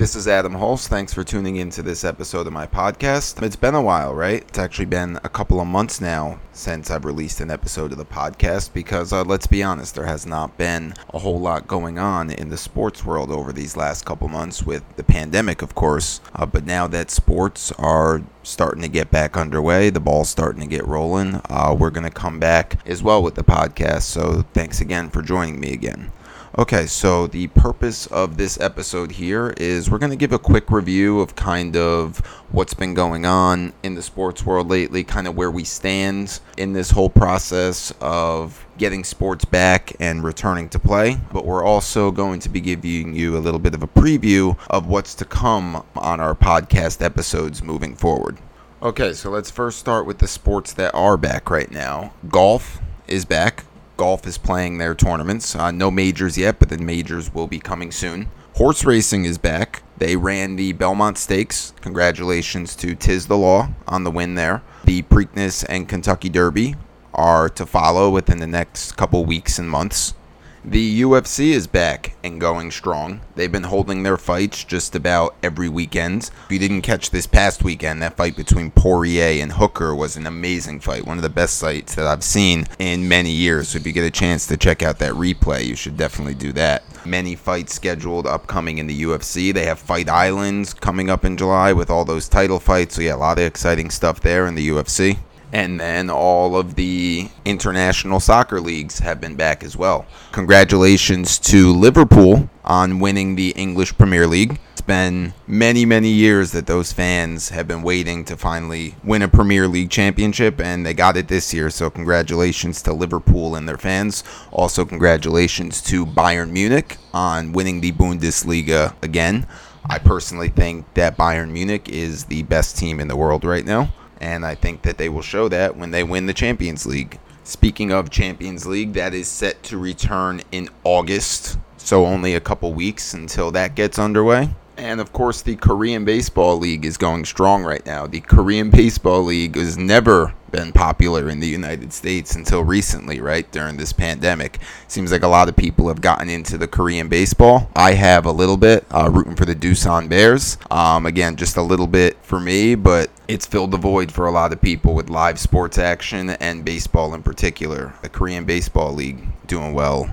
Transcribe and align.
This 0.00 0.16
is 0.16 0.26
Adam 0.26 0.54
Hulse. 0.54 0.88
Thanks 0.88 1.12
for 1.12 1.22
tuning 1.24 1.56
into 1.56 1.82
this 1.82 2.04
episode 2.04 2.46
of 2.46 2.54
my 2.54 2.66
podcast. 2.66 3.42
It's 3.42 3.54
been 3.54 3.74
a 3.74 3.82
while, 3.82 4.14
right? 4.14 4.40
It's 4.40 4.58
actually 4.58 4.86
been 4.86 5.18
a 5.22 5.28
couple 5.28 5.60
of 5.60 5.66
months 5.66 6.00
now 6.00 6.40
since 6.54 6.90
I've 6.90 7.04
released 7.04 7.38
an 7.40 7.50
episode 7.50 7.92
of 7.92 7.98
the 7.98 8.06
podcast 8.06 8.72
because 8.72 9.12
uh, 9.12 9.24
let's 9.24 9.46
be 9.46 9.62
honest, 9.62 9.94
there 9.94 10.06
has 10.06 10.24
not 10.24 10.56
been 10.56 10.94
a 11.10 11.18
whole 11.18 11.38
lot 11.38 11.68
going 11.68 11.98
on 11.98 12.30
in 12.30 12.48
the 12.48 12.56
sports 12.56 13.04
world 13.04 13.30
over 13.30 13.52
these 13.52 13.76
last 13.76 14.06
couple 14.06 14.28
months 14.28 14.62
with 14.62 14.82
the 14.96 15.04
pandemic, 15.04 15.60
of 15.60 15.74
course. 15.74 16.22
Uh, 16.34 16.46
but 16.46 16.64
now 16.64 16.86
that 16.86 17.10
sports 17.10 17.70
are 17.72 18.22
starting 18.42 18.80
to 18.80 18.88
get 18.88 19.10
back 19.10 19.36
underway, 19.36 19.90
the 19.90 20.00
ball's 20.00 20.30
starting 20.30 20.62
to 20.62 20.66
get 20.66 20.86
rolling, 20.86 21.42
uh, 21.50 21.76
we're 21.78 21.90
going 21.90 22.04
to 22.04 22.10
come 22.10 22.38
back 22.40 22.80
as 22.86 23.02
well 23.02 23.22
with 23.22 23.34
the 23.34 23.44
podcast. 23.44 24.04
So 24.04 24.46
thanks 24.54 24.80
again 24.80 25.10
for 25.10 25.20
joining 25.20 25.60
me 25.60 25.74
again. 25.74 26.10
Okay, 26.58 26.86
so 26.86 27.28
the 27.28 27.46
purpose 27.46 28.08
of 28.08 28.36
this 28.36 28.58
episode 28.60 29.12
here 29.12 29.54
is 29.56 29.88
we're 29.88 29.98
going 29.98 30.10
to 30.10 30.16
give 30.16 30.32
a 30.32 30.38
quick 30.38 30.68
review 30.72 31.20
of 31.20 31.36
kind 31.36 31.76
of 31.76 32.18
what's 32.50 32.74
been 32.74 32.92
going 32.92 33.24
on 33.24 33.72
in 33.84 33.94
the 33.94 34.02
sports 34.02 34.44
world 34.44 34.68
lately, 34.68 35.04
kind 35.04 35.28
of 35.28 35.36
where 35.36 35.50
we 35.50 35.62
stand 35.62 36.40
in 36.56 36.72
this 36.72 36.90
whole 36.90 37.08
process 37.08 37.94
of 38.00 38.66
getting 38.78 39.04
sports 39.04 39.44
back 39.44 39.92
and 40.00 40.24
returning 40.24 40.68
to 40.70 40.78
play. 40.80 41.18
But 41.32 41.46
we're 41.46 41.64
also 41.64 42.10
going 42.10 42.40
to 42.40 42.48
be 42.48 42.60
giving 42.60 43.14
you 43.14 43.36
a 43.36 43.38
little 43.38 43.60
bit 43.60 43.74
of 43.74 43.84
a 43.84 43.88
preview 43.88 44.58
of 44.68 44.88
what's 44.88 45.14
to 45.16 45.24
come 45.24 45.84
on 45.94 46.18
our 46.18 46.34
podcast 46.34 47.00
episodes 47.00 47.62
moving 47.62 47.94
forward. 47.94 48.38
Okay, 48.82 49.12
so 49.12 49.30
let's 49.30 49.52
first 49.52 49.78
start 49.78 50.04
with 50.04 50.18
the 50.18 50.26
sports 50.26 50.72
that 50.72 50.92
are 50.96 51.16
back 51.16 51.48
right 51.48 51.70
now. 51.70 52.12
Golf 52.28 52.80
is 53.06 53.24
back 53.24 53.66
golf 54.00 54.26
is 54.26 54.38
playing 54.38 54.78
their 54.78 54.94
tournaments. 54.94 55.54
Uh, 55.54 55.70
no 55.70 55.90
majors 55.90 56.38
yet, 56.38 56.58
but 56.58 56.70
the 56.70 56.78
majors 56.78 57.34
will 57.34 57.46
be 57.46 57.58
coming 57.58 57.92
soon. 57.92 58.30
Horse 58.54 58.82
racing 58.82 59.26
is 59.26 59.36
back. 59.36 59.82
They 59.98 60.16
ran 60.16 60.56
the 60.56 60.72
Belmont 60.72 61.18
Stakes. 61.18 61.74
Congratulations 61.82 62.74
to 62.76 62.94
Tiz 62.94 63.26
the 63.26 63.36
Law 63.36 63.68
on 63.86 64.04
the 64.04 64.10
win 64.10 64.36
there. 64.36 64.62
The 64.84 65.02
Preakness 65.02 65.66
and 65.68 65.86
Kentucky 65.86 66.30
Derby 66.30 66.76
are 67.12 67.50
to 67.50 67.66
follow 67.66 68.08
within 68.08 68.38
the 68.38 68.46
next 68.46 68.96
couple 68.96 69.26
weeks 69.26 69.58
and 69.58 69.68
months. 69.68 70.14
The 70.62 71.00
UFC 71.00 71.52
is 71.52 71.66
back 71.66 72.16
and 72.22 72.38
going 72.38 72.70
strong. 72.70 73.22
They've 73.34 73.50
been 73.50 73.62
holding 73.62 74.02
their 74.02 74.18
fights 74.18 74.62
just 74.62 74.94
about 74.94 75.34
every 75.42 75.70
weekend. 75.70 76.30
If 76.44 76.52
you 76.52 76.58
didn't 76.58 76.82
catch 76.82 77.08
this 77.08 77.26
past 77.26 77.64
weekend, 77.64 78.02
that 78.02 78.18
fight 78.18 78.36
between 78.36 78.70
Poirier 78.70 79.42
and 79.42 79.52
Hooker 79.52 79.94
was 79.94 80.18
an 80.18 80.26
amazing 80.26 80.80
fight. 80.80 81.06
One 81.06 81.16
of 81.16 81.22
the 81.22 81.30
best 81.30 81.58
fights 81.62 81.94
that 81.94 82.06
I've 82.06 82.22
seen 82.22 82.66
in 82.78 83.08
many 83.08 83.30
years. 83.30 83.70
So 83.70 83.78
if 83.78 83.86
you 83.86 83.94
get 83.94 84.04
a 84.04 84.10
chance 84.10 84.46
to 84.48 84.58
check 84.58 84.82
out 84.82 84.98
that 84.98 85.14
replay, 85.14 85.64
you 85.64 85.76
should 85.76 85.96
definitely 85.96 86.34
do 86.34 86.52
that. 86.52 86.82
Many 87.06 87.36
fights 87.36 87.74
scheduled 87.74 88.26
upcoming 88.26 88.76
in 88.76 88.86
the 88.86 89.02
UFC. 89.04 89.54
They 89.54 89.64
have 89.64 89.78
Fight 89.78 90.10
Islands 90.10 90.74
coming 90.74 91.08
up 91.08 91.24
in 91.24 91.38
July 91.38 91.72
with 91.72 91.88
all 91.88 92.04
those 92.04 92.28
title 92.28 92.60
fights. 92.60 92.96
So 92.96 93.00
yeah, 93.00 93.14
a 93.14 93.16
lot 93.16 93.38
of 93.38 93.44
exciting 93.44 93.88
stuff 93.88 94.20
there 94.20 94.46
in 94.46 94.56
the 94.56 94.68
UFC. 94.68 95.16
And 95.52 95.80
then 95.80 96.10
all 96.10 96.56
of 96.56 96.76
the 96.76 97.28
international 97.44 98.20
soccer 98.20 98.60
leagues 98.60 99.00
have 99.00 99.20
been 99.20 99.34
back 99.34 99.64
as 99.64 99.76
well. 99.76 100.06
Congratulations 100.32 101.38
to 101.40 101.72
Liverpool 101.72 102.48
on 102.64 103.00
winning 103.00 103.34
the 103.34 103.50
English 103.50 103.96
Premier 103.98 104.26
League. 104.26 104.60
It's 104.72 104.80
been 104.80 105.34
many, 105.46 105.84
many 105.84 106.08
years 106.08 106.52
that 106.52 106.66
those 106.66 106.92
fans 106.92 107.48
have 107.48 107.66
been 107.66 107.82
waiting 107.82 108.24
to 108.26 108.36
finally 108.36 108.94
win 109.02 109.22
a 109.22 109.28
Premier 109.28 109.66
League 109.66 109.90
championship, 109.90 110.60
and 110.60 110.86
they 110.86 110.94
got 110.94 111.16
it 111.16 111.28
this 111.28 111.52
year. 111.52 111.68
So, 111.68 111.90
congratulations 111.90 112.80
to 112.82 112.92
Liverpool 112.92 113.56
and 113.56 113.68
their 113.68 113.76
fans. 113.76 114.22
Also, 114.52 114.84
congratulations 114.84 115.82
to 115.82 116.06
Bayern 116.06 116.50
Munich 116.50 116.96
on 117.12 117.52
winning 117.52 117.80
the 117.80 117.92
Bundesliga 117.92 118.94
again. 119.02 119.46
I 119.84 119.98
personally 119.98 120.48
think 120.48 120.94
that 120.94 121.18
Bayern 121.18 121.50
Munich 121.50 121.88
is 121.88 122.26
the 122.26 122.44
best 122.44 122.78
team 122.78 123.00
in 123.00 123.08
the 123.08 123.16
world 123.16 123.44
right 123.44 123.64
now 123.64 123.92
and 124.20 124.44
I 124.44 124.54
think 124.54 124.82
that 124.82 124.98
they 124.98 125.08
will 125.08 125.22
show 125.22 125.48
that 125.48 125.76
when 125.76 125.90
they 125.90 126.04
win 126.04 126.26
the 126.26 126.34
Champions 126.34 126.86
League. 126.86 127.18
Speaking 127.42 127.90
of 127.90 128.10
Champions 128.10 128.66
League, 128.66 128.92
that 128.92 129.14
is 129.14 129.26
set 129.26 129.62
to 129.64 129.78
return 129.78 130.42
in 130.52 130.68
August, 130.84 131.58
so 131.78 132.06
only 132.06 132.34
a 132.34 132.40
couple 132.40 132.72
weeks 132.72 133.14
until 133.14 133.50
that 133.52 133.74
gets 133.74 133.98
underway. 133.98 134.50
And 134.80 134.98
of 134.98 135.12
course, 135.12 135.42
the 135.42 135.56
Korean 135.56 136.06
Baseball 136.06 136.56
League 136.56 136.86
is 136.86 136.96
going 136.96 137.26
strong 137.26 137.64
right 137.64 137.84
now. 137.84 138.06
The 138.06 138.20
Korean 138.20 138.70
Baseball 138.70 139.22
League 139.24 139.56
has 139.56 139.76
never 139.76 140.32
been 140.50 140.72
popular 140.72 141.28
in 141.28 141.38
the 141.38 141.46
United 141.46 141.92
States 141.92 142.34
until 142.34 142.64
recently, 142.64 143.20
right? 143.20 143.48
During 143.52 143.76
this 143.76 143.92
pandemic. 143.92 144.58
Seems 144.88 145.12
like 145.12 145.22
a 145.22 145.28
lot 145.28 145.50
of 145.50 145.56
people 145.56 145.88
have 145.88 146.00
gotten 146.00 146.30
into 146.30 146.56
the 146.56 146.66
Korean 146.66 147.08
baseball. 147.08 147.70
I 147.76 147.92
have 147.92 148.24
a 148.24 148.32
little 148.32 148.56
bit, 148.56 148.86
uh, 148.90 149.10
rooting 149.12 149.36
for 149.36 149.44
the 149.44 149.54
Doosan 149.54 150.08
Bears. 150.08 150.56
Um, 150.70 151.04
again, 151.04 151.36
just 151.36 151.58
a 151.58 151.62
little 151.62 151.86
bit 151.86 152.16
for 152.22 152.40
me, 152.40 152.74
but 152.74 153.10
it's 153.28 153.44
filled 153.44 153.72
the 153.72 153.76
void 153.76 154.10
for 154.10 154.26
a 154.26 154.32
lot 154.32 154.50
of 154.50 154.62
people 154.62 154.94
with 154.94 155.10
live 155.10 155.38
sports 155.38 155.76
action 155.76 156.30
and 156.30 156.64
baseball 156.64 157.12
in 157.12 157.22
particular. 157.22 157.92
The 158.00 158.08
Korean 158.08 158.46
Baseball 158.46 158.94
League 158.94 159.26
doing 159.46 159.74
well. 159.74 160.08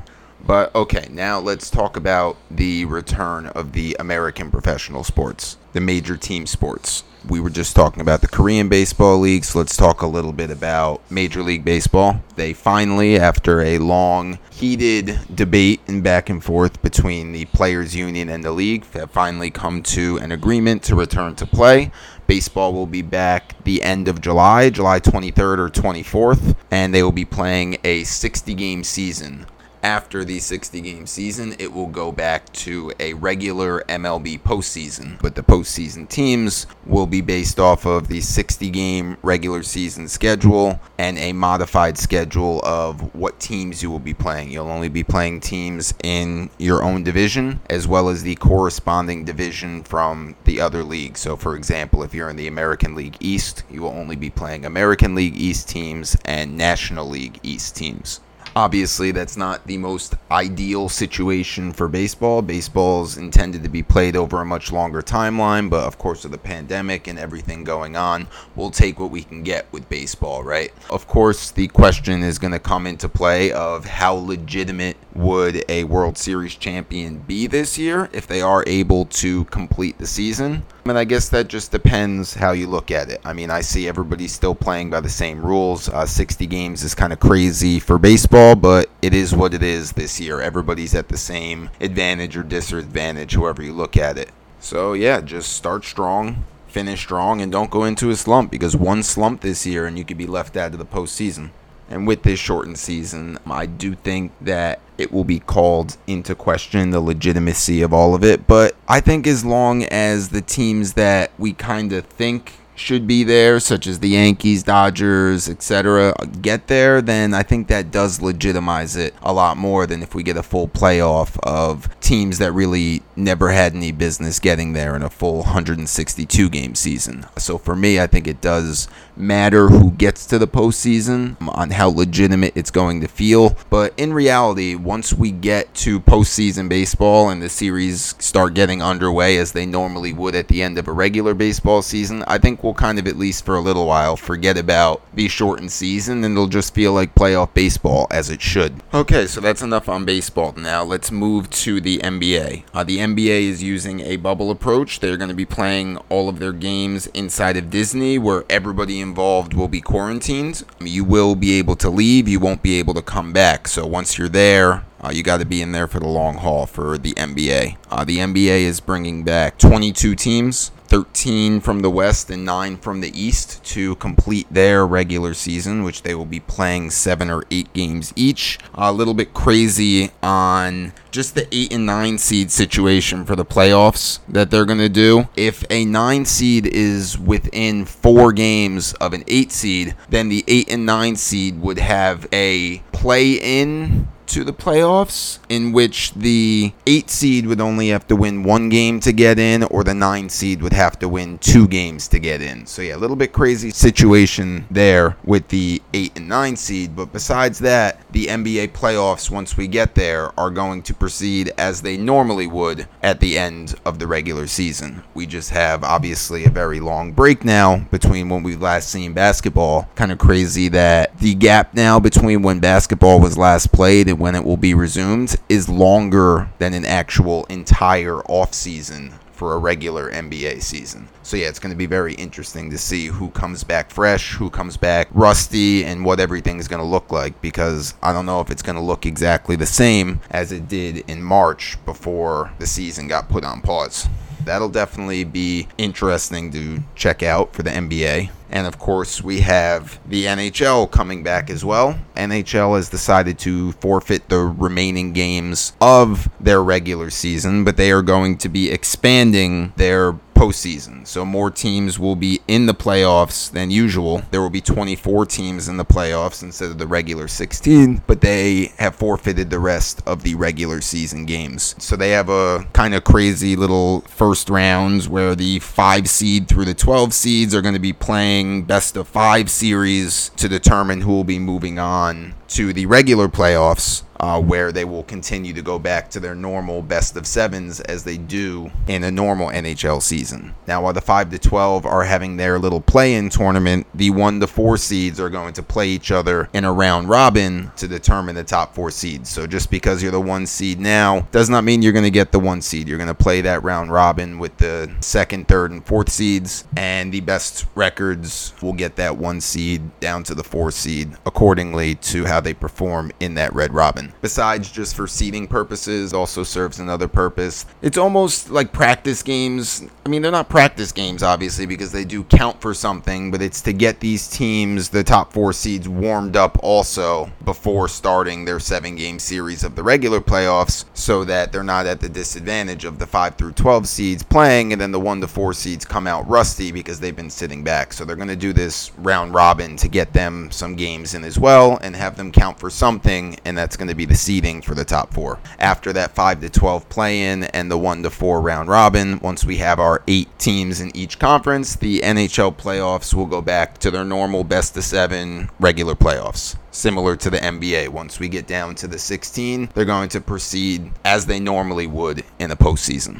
But 0.47 0.73
okay, 0.73 1.09
now 1.11 1.39
let's 1.39 1.69
talk 1.69 1.97
about 1.97 2.37
the 2.49 2.85
return 2.85 3.47
of 3.47 3.73
the 3.73 3.97
American 3.99 4.49
professional 4.49 5.03
sports, 5.03 5.57
the 5.73 5.81
major 5.81 6.15
team 6.15 6.45
sports. 6.45 7.03
We 7.27 7.41
were 7.41 7.49
just 7.49 7.75
talking 7.75 7.99
about 7.99 8.21
the 8.21 8.29
Korean 8.29 8.69
Baseball 8.69 9.17
League, 9.19 9.43
so 9.43 9.59
let's 9.59 9.75
talk 9.75 10.01
a 10.01 10.07
little 10.07 10.31
bit 10.31 10.49
about 10.49 11.01
Major 11.11 11.43
League 11.43 11.65
Baseball. 11.65 12.21
They 12.37 12.53
finally, 12.53 13.19
after 13.19 13.59
a 13.59 13.77
long, 13.79 14.39
heated 14.49 15.19
debate 15.35 15.81
and 15.85 16.01
back 16.01 16.29
and 16.29 16.41
forth 16.41 16.81
between 16.81 17.33
the 17.33 17.43
Players 17.43 17.93
Union 17.93 18.29
and 18.29 18.41
the 18.41 18.53
league, 18.53 18.85
have 18.93 19.11
finally 19.11 19.51
come 19.51 19.83
to 19.83 20.15
an 20.19 20.31
agreement 20.31 20.81
to 20.83 20.95
return 20.95 21.35
to 21.35 21.45
play. 21.45 21.91
Baseball 22.25 22.71
will 22.71 22.87
be 22.87 23.01
back 23.01 23.61
the 23.65 23.83
end 23.83 24.07
of 24.07 24.21
July, 24.21 24.69
July 24.69 25.01
23rd 25.01 25.57
or 25.57 25.69
24th, 25.69 26.55
and 26.71 26.93
they 26.93 27.03
will 27.03 27.11
be 27.11 27.25
playing 27.25 27.79
a 27.83 28.05
60 28.05 28.53
game 28.53 28.85
season 28.85 29.45
after 29.87 30.25
the 30.25 30.37
60 30.37 30.81
game 30.81 31.07
season, 31.07 31.55
it 31.59 31.71
will 31.71 31.87
go 31.87 32.11
back 32.11 32.51
to 32.51 32.91
a 32.99 33.13
regular 33.13 33.85
MLB 33.87 34.37
postseason. 34.41 35.17
But 35.21 35.35
the 35.35 35.41
postseason 35.41 36.09
teams 36.09 36.67
will 36.85 37.07
be 37.07 37.21
based 37.21 37.57
off 37.57 37.85
of 37.85 38.09
the 38.09 38.19
60 38.19 38.69
game 38.69 39.15
regular 39.23 39.63
season 39.63 40.09
schedule 40.09 40.81
and 40.97 41.17
a 41.17 41.31
modified 41.31 41.97
schedule 41.97 42.59
of 42.65 43.15
what 43.15 43.39
teams 43.39 43.81
you 43.81 43.89
will 43.89 43.97
be 43.97 44.13
playing. 44.13 44.51
You'll 44.51 44.67
only 44.67 44.89
be 44.89 45.05
playing 45.05 45.39
teams 45.39 45.93
in 46.03 46.49
your 46.57 46.83
own 46.83 47.05
division 47.05 47.61
as 47.69 47.87
well 47.87 48.09
as 48.09 48.23
the 48.23 48.35
corresponding 48.35 49.23
division 49.23 49.83
from 49.83 50.35
the 50.43 50.59
other 50.59 50.83
league. 50.83 51.17
So, 51.17 51.37
for 51.37 51.55
example, 51.55 52.03
if 52.03 52.13
you're 52.13 52.29
in 52.29 52.35
the 52.35 52.47
American 52.47 52.93
League 52.93 53.15
East, 53.21 53.63
you 53.69 53.83
will 53.83 53.91
only 53.91 54.17
be 54.17 54.29
playing 54.29 54.65
American 54.65 55.15
League 55.15 55.37
East 55.37 55.69
teams 55.69 56.17
and 56.25 56.57
National 56.57 57.07
League 57.07 57.39
East 57.41 57.77
teams. 57.77 58.19
Obviously, 58.57 59.11
that's 59.11 59.37
not 59.37 59.67
the 59.67 59.77
most 59.77 60.15
ideal 60.31 60.89
situation 60.89 61.71
for 61.71 61.87
baseball. 61.87 62.41
Baseball's 62.41 63.15
intended 63.15 63.61
to 63.61 63.69
be 63.69 63.83
played 63.83 64.15
over 64.15 64.41
a 64.41 64.45
much 64.45 64.71
longer 64.71 65.03
timeline, 65.03 65.69
but 65.69 65.83
of 65.83 65.99
course, 65.99 66.23
with 66.23 66.31
the 66.31 66.39
pandemic 66.39 67.05
and 67.05 67.19
everything 67.19 67.63
going 67.63 67.95
on, 67.95 68.25
we'll 68.55 68.71
take 68.71 68.99
what 68.99 69.11
we 69.11 69.21
can 69.21 69.43
get 69.43 69.71
with 69.71 69.87
baseball, 69.89 70.41
right? 70.41 70.73
Of 70.89 71.05
course, 71.05 71.51
the 71.51 71.67
question 71.67 72.23
is 72.23 72.39
going 72.39 72.51
to 72.51 72.57
come 72.57 72.87
into 72.87 73.07
play 73.07 73.51
of 73.51 73.85
how 73.85 74.15
legitimate 74.15 74.97
would 75.13 75.63
a 75.69 75.83
World 75.83 76.17
Series 76.17 76.55
champion 76.55 77.19
be 77.19 77.45
this 77.45 77.77
year 77.77 78.09
if 78.11 78.25
they 78.25 78.41
are 78.41 78.63
able 78.65 79.05
to 79.05 79.45
complete 79.45 79.99
the 79.99 80.07
season. 80.07 80.65
And 80.89 80.97
I 80.97 81.03
guess 81.03 81.29
that 81.29 81.47
just 81.47 81.71
depends 81.71 82.33
how 82.33 82.51
you 82.51 82.67
look 82.67 82.91
at 82.91 83.09
it. 83.09 83.21
I 83.25 83.33
mean, 83.33 83.49
I 83.49 83.61
see 83.61 83.87
everybody 83.87 84.27
still 84.27 84.55
playing 84.55 84.89
by 84.89 85.01
the 85.01 85.09
same 85.09 85.45
rules. 85.45 85.89
Uh, 85.89 86.05
60 86.05 86.45
games 86.47 86.83
is 86.83 86.95
kind 86.95 87.11
of 87.11 87.19
crazy 87.19 87.79
for 87.79 87.97
baseball, 87.97 88.55
but 88.55 88.89
it 89.01 89.13
is 89.13 89.35
what 89.35 89.53
it 89.53 89.63
is 89.63 89.91
this 89.91 90.19
year. 90.19 90.39
Everybody's 90.39 90.95
at 90.95 91.09
the 91.09 91.17
same 91.17 91.69
advantage 91.81 92.37
or 92.37 92.43
disadvantage, 92.43 93.35
however 93.35 93.61
you 93.63 93.73
look 93.73 93.97
at 93.97 94.17
it. 94.17 94.31
So, 94.59 94.93
yeah, 94.93 95.21
just 95.21 95.53
start 95.53 95.83
strong, 95.83 96.45
finish 96.67 97.01
strong, 97.01 97.41
and 97.41 97.51
don't 97.51 97.69
go 97.69 97.83
into 97.83 98.09
a 98.09 98.15
slump 98.15 98.49
because 98.49 98.75
one 98.75 99.03
slump 99.03 99.41
this 99.41 99.65
year 99.65 99.85
and 99.85 99.97
you 99.97 100.05
could 100.05 100.17
be 100.17 100.27
left 100.27 100.55
out 100.55 100.73
of 100.73 100.79
the 100.79 100.85
postseason. 100.85 101.49
And 101.89 102.07
with 102.07 102.23
this 102.23 102.39
shortened 102.39 102.79
season, 102.79 103.37
I 103.45 103.65
do 103.65 103.95
think 103.95 104.31
that 104.41 104.79
it 104.97 105.11
will 105.11 105.23
be 105.23 105.39
called 105.39 105.97
into 106.07 106.35
question 106.35 106.89
the 106.89 106.99
legitimacy 106.99 107.81
of 107.81 107.93
all 107.93 108.15
of 108.15 108.23
it. 108.23 108.47
But 108.47 108.75
I 108.87 109.01
think 109.01 109.27
as 109.27 109.43
long 109.43 109.83
as 109.83 110.29
the 110.29 110.41
teams 110.41 110.93
that 110.93 111.31
we 111.37 111.53
kind 111.53 111.91
of 111.91 112.05
think 112.05 112.53
should 112.77 113.07
be 113.07 113.23
there, 113.23 113.59
such 113.59 113.87
as 113.87 113.99
the 113.99 114.09
Yankees, 114.09 114.63
Dodgers, 114.63 115.49
etc., 115.49 116.13
get 116.41 116.67
there, 116.67 117.01
then 117.01 117.33
I 117.33 117.43
think 117.43 117.67
that 117.67 117.91
does 117.91 118.21
legitimize 118.21 118.95
it 118.95 119.15
a 119.23 119.33
lot 119.33 119.57
more 119.57 119.87
than 119.87 120.03
if 120.03 120.13
we 120.13 120.23
get 120.23 120.37
a 120.37 120.43
full 120.43 120.67
playoff 120.67 121.37
of 121.43 121.89
teams 121.99 122.37
that 122.37 122.51
really 122.51 123.01
never 123.15 123.49
had 123.51 123.73
any 123.73 123.91
business 123.91 124.39
getting 124.39 124.73
there 124.73 124.95
in 124.95 125.01
a 125.01 125.09
full 125.09 125.39
162 125.39 126.49
game 126.49 126.75
season. 126.75 127.25
So 127.37 127.57
for 127.57 127.75
me, 127.75 127.99
I 127.99 128.07
think 128.07 128.27
it 128.27 128.41
does 128.41 128.87
matter 129.17 129.69
who 129.69 129.91
gets 129.91 130.25
to 130.27 130.39
the 130.39 130.47
postseason 130.47 131.35
on 131.41 131.71
how 131.71 131.89
legitimate 131.89 132.53
it's 132.55 132.71
going 132.71 133.01
to 133.01 133.07
feel. 133.07 133.55
But 133.69 133.93
in 133.97 134.13
reality, 134.13 134.75
once 134.75 135.13
we 135.13 135.31
get 135.31 135.73
to 135.75 135.99
postseason 135.99 136.69
baseball 136.69 137.29
and 137.29 137.41
the 137.41 137.49
series 137.49 138.15
start 138.19 138.53
getting 138.53 138.81
underway 138.81 139.37
as 139.37 139.51
they 139.51 139.65
normally 139.65 140.13
would 140.13 140.35
at 140.35 140.47
the 140.47 140.61
end 140.61 140.77
of 140.77 140.87
a 140.87 140.91
regular 140.91 141.33
baseball 141.33 141.81
season, 141.81 142.23
I 142.27 142.37
think 142.37 142.63
we'll 142.63 142.73
kind 142.73 142.99
of, 142.99 143.07
at 143.07 143.17
least 143.17 143.45
for 143.45 143.55
a 143.55 143.61
little 143.61 143.85
while, 143.85 144.15
forget 144.15 144.57
about 144.57 145.01
the 145.13 145.27
shortened 145.27 145.71
season 145.71 146.23
and 146.23 146.33
it'll 146.33 146.47
just 146.47 146.73
feel 146.73 146.93
like 146.93 147.15
playoff 147.15 147.53
baseball 147.53 148.07
as 148.11 148.29
it 148.29 148.41
should. 148.41 148.81
Okay, 148.93 149.27
so 149.27 149.41
that's 149.41 149.61
enough 149.61 149.89
on 149.89 150.05
baseball. 150.05 150.53
Now 150.55 150.83
let's 150.83 151.11
move 151.11 151.49
to 151.51 151.81
the 151.81 151.99
NBA. 151.99 152.63
Uh, 152.73 152.83
the 152.83 152.99
NBA 152.99 153.49
is 153.49 153.63
using 153.63 154.01
a 154.01 154.17
bubble 154.17 154.51
approach. 154.51 154.99
They're 154.99 155.17
going 155.17 155.29
to 155.29 155.35
be 155.35 155.45
playing 155.45 155.97
all 156.09 156.29
of 156.29 156.39
their 156.39 156.53
games 156.53 157.07
inside 157.07 157.57
of 157.57 157.69
Disney 157.69 158.17
where 158.17 158.43
everybody 158.49 158.99
involved 159.07 159.53
will 159.53 159.67
be 159.67 159.81
quarantined. 159.81 160.63
You 160.79 161.03
will 161.03 161.35
be 161.35 161.53
able 161.53 161.75
to 161.77 161.89
leave, 161.89 162.27
you 162.27 162.39
won't 162.39 162.61
be 162.61 162.79
able 162.79 162.93
to 162.93 163.01
come 163.01 163.33
back. 163.33 163.67
So 163.67 163.85
once 163.85 164.17
you're 164.17 164.29
there, 164.29 164.85
uh, 165.01 165.11
you 165.13 165.23
got 165.23 165.39
to 165.39 165.45
be 165.45 165.61
in 165.61 165.71
there 165.71 165.87
for 165.87 165.99
the 165.99 166.07
long 166.07 166.35
haul 166.35 166.65
for 166.65 166.97
the 166.97 167.13
NBA. 167.13 167.77
Uh, 167.89 168.03
the 168.03 168.17
NBA 168.17 168.61
is 168.61 168.79
bringing 168.79 169.23
back 169.23 169.57
22 169.57 170.15
teams 170.15 170.71
13 170.87 171.59
from 171.61 171.81
the 171.81 171.89
West 171.89 172.29
and 172.29 172.45
9 172.45 172.77
from 172.77 173.01
the 173.01 173.19
East 173.19 173.63
to 173.65 173.95
complete 173.95 174.47
their 174.51 174.85
regular 174.85 175.33
season, 175.33 175.83
which 175.83 176.03
they 176.03 176.15
will 176.15 176.25
be 176.25 176.39
playing 176.39 176.89
7 176.89 177.29
or 177.29 177.43
8 177.51 177.73
games 177.73 178.13
each. 178.15 178.59
A 178.73 178.91
little 178.91 179.13
bit 179.13 179.33
crazy 179.33 180.11
on 180.23 180.93
just 181.11 181.35
the 181.35 181.47
8 181.53 181.73
and 181.73 181.85
9 181.85 182.17
seed 182.17 182.51
situation 182.51 183.25
for 183.25 183.35
the 183.35 183.45
playoffs 183.45 184.19
that 184.29 184.49
they're 184.49 184.65
going 184.65 184.77
to 184.79 184.89
do. 184.89 185.27
If 185.35 185.63
a 185.69 185.85
9 185.85 186.25
seed 186.25 186.67
is 186.67 187.17
within 187.17 187.85
4 187.85 188.31
games 188.31 188.93
of 188.93 189.13
an 189.13 189.23
8 189.27 189.51
seed, 189.51 189.95
then 190.09 190.29
the 190.29 190.43
8 190.47 190.71
and 190.71 190.85
9 190.85 191.15
seed 191.15 191.61
would 191.61 191.79
have 191.79 192.27
a 192.31 192.79
play 192.91 193.33
in 193.33 194.07
to 194.27 194.43
the 194.43 194.53
playoffs, 194.53 195.39
in 195.49 195.71
which 195.71 196.13
the 196.13 196.73
eight 196.85 197.09
seed 197.09 197.45
would 197.47 197.61
only 197.61 197.89
have 197.89 198.07
to 198.07 198.15
win 198.15 198.43
one 198.43 198.69
game 198.69 198.99
to 199.01 199.11
get 199.11 199.39
in, 199.39 199.63
or 199.63 199.83
the 199.83 199.93
nine 199.93 200.29
seed 200.29 200.61
would 200.61 200.73
have 200.73 200.99
to 200.99 201.09
win 201.09 201.37
two 201.39 201.67
games 201.67 202.07
to 202.09 202.19
get 202.19 202.41
in. 202.41 202.65
So, 202.65 202.81
yeah, 202.81 202.95
a 202.95 202.97
little 202.97 203.15
bit 203.15 203.33
crazy 203.33 203.71
situation 203.71 204.65
there 204.69 205.17
with 205.23 205.47
the 205.47 205.81
eight 205.93 206.13
and 206.15 206.27
nine 206.27 206.55
seed. 206.55 206.95
But 206.95 207.13
besides 207.13 207.59
that, 207.59 208.01
the 208.11 208.27
NBA 208.27 208.69
playoffs, 208.69 209.29
once 209.29 209.57
we 209.57 209.67
get 209.67 209.95
there, 209.95 210.37
are 210.39 210.51
going 210.51 210.81
to 210.83 210.93
proceed 210.93 211.51
as 211.57 211.81
they 211.81 211.97
normally 211.97 212.47
would 212.47 212.87
at 213.03 213.19
the 213.19 213.37
end 213.37 213.75
of 213.85 213.99
the 213.99 214.07
regular 214.07 214.47
season. 214.47 215.03
We 215.13 215.25
just 215.25 215.49
have 215.51 215.83
obviously 215.83 216.45
a 216.45 216.49
very 216.49 216.79
long 216.79 217.11
break 217.11 217.45
now 217.45 217.77
between 217.91 218.29
when 218.29 218.43
we've 218.43 218.61
last 218.61 218.89
seen 218.89 219.13
basketball. 219.13 219.89
Kind 219.95 220.11
of 220.11 220.17
crazy 220.17 220.67
that 220.69 221.17
the 221.19 221.35
gap 221.35 221.73
now 221.73 221.99
between 221.99 222.41
when 222.41 222.59
basketball 222.59 223.19
was 223.19 223.37
last 223.37 223.71
played 223.71 224.07
and 224.07 224.16
when 224.17 224.35
it 224.35 224.43
will 224.43 224.57
be 224.57 224.73
resumed 224.73 225.35
is 225.47 225.69
longer 225.69 226.49
than 226.57 226.73
an 226.73 226.85
actual 226.85 227.45
entire 227.45 228.19
off 228.23 228.53
season 228.53 229.13
for 229.37 229.53
a 229.53 229.57
regular 229.57 230.11
NBA 230.11 230.63
season. 230.63 231.07
So 231.21 231.37
yeah, 231.37 231.47
it's 231.47 231.59
going 231.59 231.71
to 231.71 231.77
be 231.77 231.85
very 231.85 232.15
interesting 232.15 232.71
to 232.71 232.77
see 232.77 233.05
who 233.05 233.29
comes 233.29 233.63
back 233.63 233.91
fresh, 233.91 234.33
who 234.33 234.49
comes 234.49 234.77
back 234.77 235.07
rusty, 235.11 235.85
and 235.85 236.03
what 236.03 236.19
everything's 236.19 236.67
going 236.67 236.81
to 236.81 236.87
look 236.87 237.11
like 237.11 237.39
because 237.39 237.93
I 238.01 238.13
don't 238.13 238.25
know 238.25 238.41
if 238.41 238.49
it's 238.49 238.63
going 238.63 238.77
to 238.77 238.81
look 238.81 239.05
exactly 239.05 239.55
the 239.55 239.67
same 239.67 240.21
as 240.31 240.51
it 240.51 240.67
did 240.67 241.07
in 241.07 241.21
March 241.21 241.77
before 241.85 242.51
the 242.57 242.65
season 242.65 243.07
got 243.07 243.29
put 243.29 243.43
on 243.43 243.61
pause. 243.61 244.07
That'll 244.43 244.69
definitely 244.69 245.23
be 245.23 245.67
interesting 245.77 246.51
to 246.51 246.83
check 246.95 247.23
out 247.23 247.53
for 247.53 247.63
the 247.63 247.71
NBA. 247.71 248.29
And 248.49 248.65
of 248.65 248.79
course, 248.79 249.21
we 249.21 249.41
have 249.41 249.99
the 250.07 250.25
NHL 250.25 250.89
coming 250.89 251.21
back 251.21 251.49
as 251.49 251.65
well. 251.65 251.99
NHL 252.15 252.77
has 252.77 252.89
decided 252.89 253.37
to 253.39 253.73
forfeit 253.73 254.29
the 254.29 254.39
remaining 254.39 255.11
games 255.11 255.73
of 255.81 256.29
their 256.39 256.63
regular 256.63 257.09
season, 257.09 257.63
but 257.63 257.77
they 257.77 257.91
are 257.91 258.01
going 258.01 258.37
to 258.37 258.49
be 258.49 258.71
expanding 258.71 259.73
their 259.75 260.13
postseason. 260.37 261.05
So 261.07 261.25
more 261.25 261.49
teams 261.49 261.97
will 261.97 262.15
be 262.15 262.41
in 262.47 262.67
the 262.67 262.73
playoffs 262.73 263.51
than 263.51 263.71
usual. 263.71 264.21
There 264.29 264.41
will 264.41 264.51
be 264.51 264.61
24 264.61 265.25
teams 265.25 265.67
in 265.67 265.77
the 265.77 265.85
playoffs 265.85 266.43
instead 266.43 266.69
of 266.69 266.77
the 266.77 266.85
regular 266.85 267.27
16, 267.27 268.03
but 268.05 268.21
they 268.21 268.71
have 268.77 268.95
forfeited 268.95 269.49
the 269.49 269.59
rest 269.59 270.03
of 270.05 270.21
the 270.21 270.35
regular 270.35 270.81
season 270.81 271.25
games. 271.25 271.75
So 271.79 271.95
they 271.95 272.11
have 272.11 272.29
a 272.29 272.67
kind 272.73 272.93
of 272.93 273.03
crazy 273.03 273.55
little 273.55 274.01
first 274.01 274.49
rounds 274.49 275.09
where 275.09 275.33
the 275.33 275.59
5 275.59 276.07
seed 276.07 276.47
through 276.47 276.65
the 276.65 276.73
12 276.73 277.13
seeds 277.13 277.55
are 277.55 277.61
going 277.61 277.73
to 277.73 277.79
be 277.79 277.93
playing 277.93 278.63
best 278.63 278.95
of 278.95 279.07
5 279.07 279.49
series 279.49 280.29
to 280.37 280.47
determine 280.47 281.01
who 281.01 281.11
will 281.11 281.23
be 281.23 281.39
moving 281.39 281.79
on 281.79 282.35
to 282.49 282.73
the 282.73 282.85
regular 282.85 283.27
playoffs 283.27 284.03
uh, 284.19 284.41
where 284.41 284.71
they 284.71 284.85
will 284.85 285.03
continue 285.03 285.53
to 285.53 285.61
go 285.61 285.77
back 285.79 286.09
to 286.09 286.19
their 286.19 286.35
normal 286.35 286.81
best 286.81 287.15
of 287.15 287.27
sevens 287.27 287.79
as 287.81 288.03
they 288.03 288.17
do 288.17 288.71
in 288.87 289.03
a 289.03 289.11
normal 289.11 289.49
NHL 289.49 290.01
season. 290.01 290.53
Now, 290.67 290.81
while 290.83 290.93
the 290.93 291.01
5 291.01 291.29
to 291.31 291.39
12 291.39 291.85
are 291.85 292.03
having 292.03 292.37
their 292.37 292.59
little 292.59 292.81
play 292.81 293.15
in 293.15 293.29
tournament, 293.29 293.87
the 293.93 294.09
1 294.09 294.39
to 294.39 294.47
4 294.47 294.77
seeds 294.77 295.19
are 295.19 295.29
going 295.29 295.53
to 295.53 295.63
play 295.63 295.89
each 295.89 296.11
other 296.11 296.49
in 296.53 296.65
a 296.65 296.73
round 296.73 297.09
robin 297.09 297.71
to 297.77 297.87
determine 297.87 298.35
the 298.35 298.43
top 298.43 298.73
4 298.75 298.91
seeds. 298.91 299.29
So, 299.29 299.47
just 299.47 299.69
because 299.69 300.01
you're 300.01 300.11
the 300.11 300.21
1 300.21 300.45
seed 300.45 300.79
now 300.79 301.21
does 301.31 301.49
not 301.49 301.63
mean 301.63 301.81
you're 301.81 301.93
going 301.93 302.03
to 302.03 302.11
get 302.11 302.31
the 302.31 302.39
1 302.39 302.61
seed. 302.61 302.87
You're 302.87 302.97
going 302.97 303.07
to 303.07 303.13
play 303.13 303.41
that 303.41 303.63
round 303.63 303.91
robin 303.91 304.39
with 304.39 304.57
the 304.57 304.93
second, 304.99 305.47
third, 305.47 305.71
and 305.71 305.85
fourth 305.85 306.09
seeds, 306.09 306.65
and 306.75 307.11
the 307.11 307.21
best 307.21 307.65
records 307.75 308.53
will 308.61 308.73
get 308.73 308.95
that 308.95 309.17
1 309.17 309.41
seed 309.41 309.99
down 309.99 310.23
to 310.23 310.35
the 310.35 310.43
4 310.43 310.71
seed 310.71 311.15
accordingly 311.25 311.95
to 311.95 312.25
how 312.25 312.39
they 312.39 312.53
perform 312.53 313.11
in 313.19 313.35
that 313.35 313.53
red 313.53 313.73
robin. 313.73 314.06
Besides 314.21 314.71
just 314.71 314.95
for 314.95 315.07
seeding 315.07 315.47
purposes, 315.47 316.13
also 316.13 316.43
serves 316.43 316.79
another 316.79 317.07
purpose. 317.07 317.65
It's 317.81 317.97
almost 317.97 318.49
like 318.49 318.71
practice 318.71 319.23
games. 319.23 319.85
I 320.05 320.09
mean, 320.09 320.21
they're 320.21 320.31
not 320.31 320.49
practice 320.49 320.91
games, 320.91 321.23
obviously, 321.23 321.65
because 321.65 321.91
they 321.91 322.05
do 322.05 322.23
count 322.23 322.61
for 322.61 322.73
something, 322.73 323.31
but 323.31 323.41
it's 323.41 323.61
to 323.61 323.73
get 323.73 323.99
these 323.99 324.27
teams, 324.27 324.89
the 324.89 325.03
top 325.03 325.33
four 325.33 325.53
seeds, 325.53 325.87
warmed 325.87 326.35
up 326.35 326.57
also 326.63 327.31
before 327.43 327.87
starting 327.87 328.45
their 328.45 328.59
seven 328.59 328.95
game 328.95 329.19
series 329.19 329.63
of 329.63 329.75
the 329.75 329.83
regular 329.83 330.19
playoffs 330.19 330.85
so 330.93 331.23
that 331.23 331.51
they're 331.51 331.63
not 331.63 331.85
at 331.85 331.99
the 331.99 332.09
disadvantage 332.09 332.85
of 332.85 332.99
the 332.99 333.07
5 333.07 333.35
through 333.35 333.53
12 333.53 333.87
seeds 333.87 334.23
playing 334.23 334.71
and 334.71 334.81
then 334.81 334.91
the 334.91 334.99
1 334.99 335.21
to 335.21 335.27
4 335.27 335.53
seeds 335.53 335.85
come 335.85 336.07
out 336.07 336.27
rusty 336.27 336.71
because 336.71 336.99
they've 336.99 337.15
been 337.15 337.29
sitting 337.29 337.63
back. 337.63 337.93
So 337.93 338.05
they're 338.05 338.15
going 338.15 338.27
to 338.27 338.35
do 338.35 338.53
this 338.53 338.91
round 338.97 339.33
robin 339.33 339.75
to 339.77 339.87
get 339.87 340.13
them 340.13 340.51
some 340.51 340.75
games 340.75 341.13
in 341.13 341.23
as 341.23 341.37
well 341.39 341.77
and 341.81 341.95
have 341.95 342.17
them 342.17 342.31
count 342.31 342.59
for 342.59 342.69
something, 342.69 343.37
and 343.45 343.57
that's 343.57 343.77
going 343.77 343.87
to 343.87 343.95
be 343.97 344.05
the 344.05 344.15
seeding 344.15 344.61
for 344.61 344.75
the 344.75 344.85
top 344.85 345.13
four. 345.13 345.39
After 345.59 345.91
that 345.93 346.11
5 346.11 346.41
to 346.41 346.49
12 346.49 346.87
play 346.89 347.23
in 347.23 347.43
and 347.43 347.69
the 347.69 347.77
1 347.77 348.03
to 348.03 348.09
4 348.09 348.39
round 348.39 348.69
robin, 348.69 349.19
once 349.19 349.43
we 349.43 349.57
have 349.57 349.79
our 349.79 350.03
eight 350.07 350.29
teams 350.39 350.79
in 350.79 350.95
each 350.95 351.19
conference, 351.19 351.75
the 351.75 351.99
NHL 352.01 352.55
playoffs 352.55 353.13
will 353.13 353.25
go 353.25 353.41
back 353.41 353.77
to 353.79 353.91
their 353.91 354.05
normal 354.05 354.43
best 354.43 354.77
of 354.77 354.83
seven 354.83 355.49
regular 355.59 355.95
playoffs 355.95 356.55
similar 356.71 357.15
to 357.15 357.29
the 357.29 357.39
NBA. 357.39 357.89
Once 357.89 358.19
we 358.19 358.29
get 358.29 358.45
down 358.45 358.75
to 358.75 358.87
the 358.87 358.99
16, 358.99 359.69
they're 359.73 359.83
going 359.83 360.09
to 360.09 360.21
proceed 360.21 360.91
as 361.03 361.25
they 361.25 361.39
normally 361.39 361.87
would 361.87 362.23
in 362.39 362.51
a 362.51 362.55
postseason. 362.55 363.19